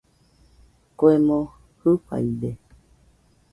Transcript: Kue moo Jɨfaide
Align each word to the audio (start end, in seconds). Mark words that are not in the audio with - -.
Kue 0.97 1.13
moo 1.27 1.43
Jɨfaide 1.79 2.49